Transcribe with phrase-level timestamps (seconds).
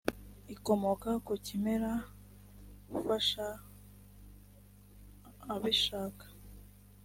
[0.55, 1.93] ikomoka ku kimera
[2.97, 3.45] ufasha
[5.53, 6.25] abishaka